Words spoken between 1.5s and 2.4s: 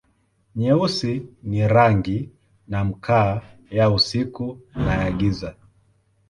rangi